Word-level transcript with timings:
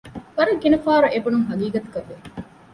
ވަރަށް 0.37 0.61
ގިނަ 0.61 0.77
ފަހަރު 0.85 1.07
އެބުނުން 1.11 1.47
ހަގީގަތަކަށް 1.49 2.07
ވެ 2.09 2.15